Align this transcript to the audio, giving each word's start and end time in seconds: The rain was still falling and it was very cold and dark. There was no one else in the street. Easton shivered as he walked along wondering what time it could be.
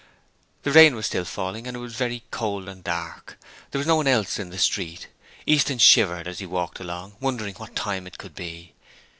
The 0.63 0.71
rain 0.71 0.95
was 0.95 1.05
still 1.05 1.25
falling 1.25 1.67
and 1.67 1.77
it 1.77 1.79
was 1.79 1.93
very 1.93 2.23
cold 2.31 2.67
and 2.67 2.83
dark. 2.83 3.37
There 3.69 3.77
was 3.77 3.85
no 3.85 3.97
one 3.97 4.07
else 4.07 4.39
in 4.39 4.49
the 4.49 4.57
street. 4.57 5.09
Easton 5.45 5.77
shivered 5.77 6.27
as 6.27 6.39
he 6.39 6.47
walked 6.47 6.79
along 6.79 7.17
wondering 7.19 7.53
what 7.57 7.75
time 7.75 8.07
it 8.07 8.17
could 8.17 8.33
be. 8.33 8.73